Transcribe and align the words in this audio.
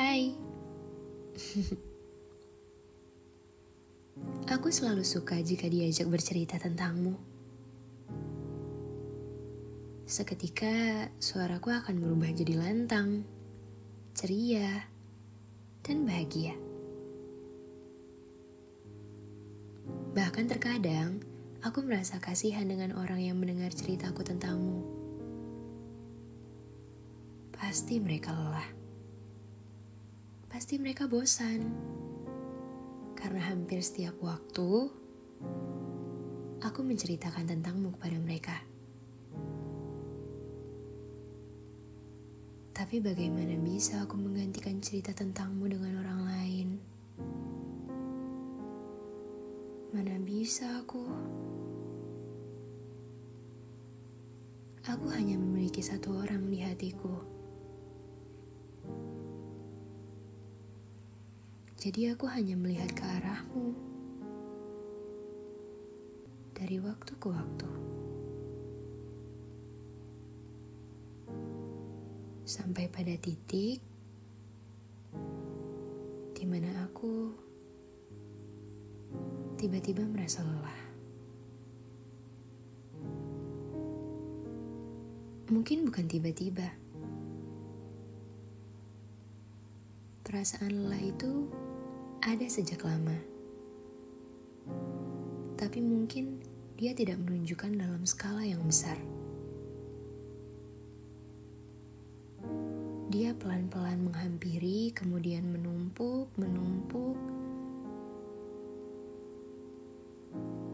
Hai. 0.00 0.32
Aku 4.48 4.72
selalu 4.72 5.04
suka 5.04 5.36
jika 5.44 5.68
diajak 5.68 6.08
bercerita 6.08 6.56
tentangmu. 6.56 7.20
Seketika 10.08 11.04
suaraku 11.20 11.76
akan 11.76 12.00
berubah 12.00 12.32
jadi 12.32 12.56
lantang, 12.56 13.28
ceria, 14.16 14.88
dan 15.84 16.08
bahagia. 16.08 16.56
Bahkan 20.16 20.48
terkadang 20.48 21.20
aku 21.60 21.84
merasa 21.84 22.16
kasihan 22.24 22.64
dengan 22.64 22.96
orang 22.96 23.20
yang 23.20 23.36
mendengar 23.36 23.68
ceritaku 23.76 24.24
tentangmu. 24.24 24.80
Pasti 27.52 28.00
mereka 28.00 28.32
lelah. 28.32 28.79
Pasti 30.50 30.82
mereka 30.82 31.06
bosan. 31.06 31.62
Karena 33.14 33.54
hampir 33.54 33.78
setiap 33.86 34.18
waktu 34.18 34.90
aku 36.58 36.80
menceritakan 36.82 37.46
tentangmu 37.46 37.94
kepada 37.94 38.18
mereka. 38.18 38.56
Tapi 42.74 42.98
bagaimana 42.98 43.54
bisa 43.62 44.02
aku 44.02 44.18
menggantikan 44.18 44.82
cerita 44.82 45.14
tentangmu 45.14 45.70
dengan 45.70 46.02
orang 46.02 46.20
lain? 46.26 46.68
Mana 49.94 50.18
bisa 50.18 50.82
aku? 50.82 51.06
Aku 54.90 55.06
hanya 55.14 55.38
memiliki 55.38 55.84
satu 55.84 56.18
orang 56.18 56.50
di 56.50 56.58
hatiku. 56.64 57.39
Jadi 61.80 62.12
aku 62.12 62.28
hanya 62.28 62.60
melihat 62.60 62.92
ke 62.92 63.00
arahmu 63.00 63.72
dari 66.52 66.76
waktu 66.76 67.12
ke 67.16 67.24
waktu. 67.32 67.70
Sampai 72.44 72.84
pada 72.92 73.16
titik 73.16 73.80
di 76.36 76.44
mana 76.44 76.84
aku 76.84 77.32
tiba-tiba 79.56 80.04
merasa 80.04 80.44
lelah. 80.44 80.80
Mungkin 85.48 85.88
bukan 85.88 86.04
tiba-tiba. 86.04 86.76
Perasaan 90.28 90.76
lelah 90.76 91.02
itu 91.08 91.48
ada 92.20 92.44
sejak 92.44 92.84
lama. 92.84 93.16
Tapi 95.56 95.80
mungkin 95.80 96.36
dia 96.76 96.92
tidak 96.92 97.16
menunjukkan 97.24 97.80
dalam 97.80 98.04
skala 98.04 98.44
yang 98.44 98.60
besar. 98.68 99.00
Dia 103.08 103.32
pelan-pelan 103.34 104.04
menghampiri, 104.04 104.92
kemudian 104.92 105.48
menumpuk, 105.48 106.28
menumpuk, 106.36 107.16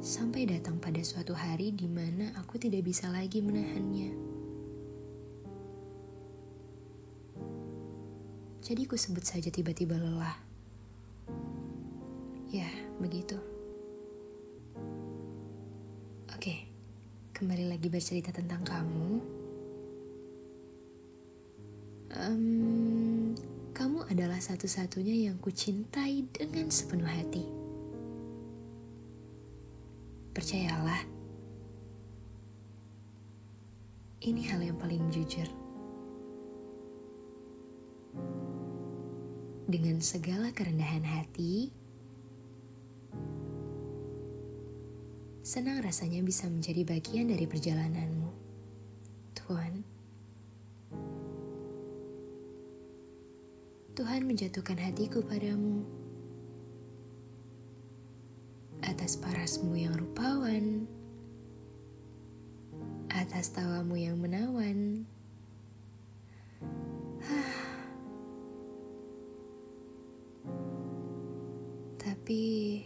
sampai 0.03 0.51
datang 0.51 0.83
pada 0.83 1.01
suatu 1.01 1.33
hari 1.33 1.73
di 1.73 1.87
mana 1.87 2.35
aku 2.37 2.59
tidak 2.59 2.87
bisa 2.87 3.09
lagi 3.09 3.39
menahannya. 3.41 4.11
Jadi 8.67 8.83
ku 8.91 8.99
sebut 8.99 9.23
saja 9.23 9.47
tiba-tiba 9.47 9.95
lelah. 9.95 10.46
Ya, 12.57 12.73
begitu. 12.97 13.37
Oke, 16.33 16.65
kembali 17.37 17.69
lagi 17.69 17.93
bercerita 17.93 18.33
tentang 18.33 18.65
kamu 18.65 19.21
um, 22.17 23.37
kamu 23.77 24.09
adalah 24.09 24.41
satu-satunya 24.41 25.29
yang 25.29 25.37
kucintai 25.37 26.33
dengan 26.33 26.73
sepenuh 26.73 27.05
hati. 27.05 27.45
Percayalah, 30.33 31.05
ini 34.25 34.41
hal 34.49 34.65
yang 34.65 34.81
paling 34.81 35.05
jujur. 35.13 35.49
Dengan 39.69 40.01
segala 40.01 40.57
kerendahan 40.57 41.05
hati, 41.05 41.69
senang 45.47 45.79
rasanya 45.79 46.27
bisa 46.27 46.51
menjadi 46.51 46.83
bagian 46.83 47.31
dari 47.31 47.47
perjalananmu. 47.47 48.35
Tuhan. 49.39 49.87
Tuhan 53.95 54.27
menjatuhkan 54.27 54.75
hatiku 54.75 55.23
padamu. 55.23 55.87
Atas 58.83 59.15
parasmu 59.15 59.79
yang 59.79 59.95
rupawan, 59.95 60.91
atas 63.15 63.55
tawamu 63.55 63.95
yang 63.95 64.19
menawan. 64.19 65.07
Tapi, 72.03 72.83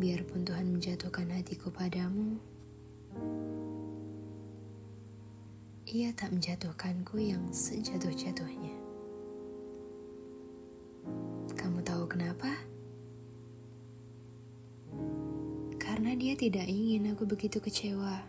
biarpun 0.00 0.48
Tuhan 0.48 0.72
menjatuhkan 0.72 1.28
hatiku 1.28 1.68
padamu, 1.68 2.40
ia 5.84 6.08
tak 6.16 6.32
menjatuhkanku 6.32 7.20
yang 7.20 7.44
sejatuh-jatuhnya. 7.52 8.72
Kamu 11.52 11.84
tahu 11.84 12.08
kenapa? 12.08 12.48
Karena 15.76 16.16
dia 16.16 16.32
tidak 16.32 16.64
ingin 16.64 17.12
aku 17.12 17.28
begitu 17.28 17.60
kecewa. 17.60 18.24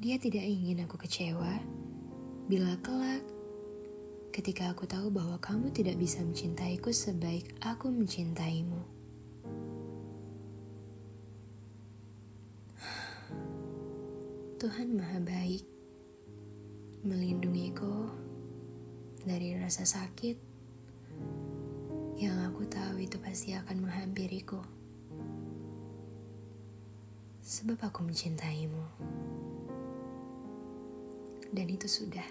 Dia 0.00 0.16
tidak 0.16 0.40
ingin 0.40 0.88
aku 0.88 0.96
kecewa 0.96 1.60
bila 2.48 2.72
kelak 2.80 3.33
ketika 4.34 4.74
aku 4.74 4.82
tahu 4.82 5.14
bahwa 5.14 5.38
kamu 5.38 5.70
tidak 5.70 5.94
bisa 5.94 6.18
mencintaiku 6.18 6.90
sebaik 6.90 7.54
aku 7.62 7.86
mencintaimu. 7.86 8.82
Tuhan 14.58 14.98
Maha 14.98 15.22
Baik 15.22 15.62
melindungiku 17.06 18.10
dari 19.22 19.54
rasa 19.54 19.86
sakit 19.86 20.34
yang 22.18 22.34
aku 22.50 22.66
tahu 22.66 23.06
itu 23.06 23.14
pasti 23.22 23.54
akan 23.54 23.86
menghampiriku. 23.86 24.58
Sebab 27.38 27.78
aku 27.86 28.02
mencintaimu. 28.02 28.82
Dan 31.54 31.70
itu 31.70 31.86
sudah. 31.86 32.26